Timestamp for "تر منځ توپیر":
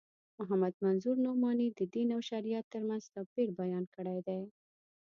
2.73-3.47